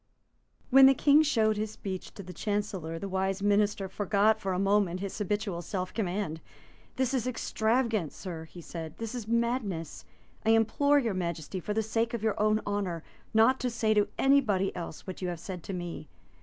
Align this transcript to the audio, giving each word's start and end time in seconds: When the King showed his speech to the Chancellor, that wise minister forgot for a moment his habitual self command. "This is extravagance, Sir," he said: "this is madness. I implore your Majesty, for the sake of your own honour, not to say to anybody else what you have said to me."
When 0.71 0.87
the 0.87 0.95
King 0.95 1.21
showed 1.21 1.57
his 1.57 1.69
speech 1.69 2.11
to 2.15 2.23
the 2.23 2.33
Chancellor, 2.33 2.97
that 2.97 3.07
wise 3.07 3.43
minister 3.43 3.87
forgot 3.87 4.39
for 4.41 4.51
a 4.51 4.57
moment 4.57 4.99
his 4.99 5.15
habitual 5.15 5.61
self 5.61 5.93
command. 5.93 6.41
"This 6.95 7.13
is 7.13 7.27
extravagance, 7.27 8.15
Sir," 8.15 8.45
he 8.45 8.61
said: 8.61 8.97
"this 8.97 9.13
is 9.13 9.27
madness. 9.27 10.03
I 10.43 10.55
implore 10.57 10.97
your 10.97 11.13
Majesty, 11.13 11.59
for 11.59 11.75
the 11.75 11.83
sake 11.83 12.15
of 12.15 12.23
your 12.23 12.41
own 12.41 12.61
honour, 12.65 13.03
not 13.31 13.59
to 13.59 13.69
say 13.69 13.93
to 13.93 14.07
anybody 14.17 14.75
else 14.75 15.05
what 15.05 15.21
you 15.21 15.27
have 15.27 15.39
said 15.39 15.61
to 15.65 15.71
me." 15.73 16.09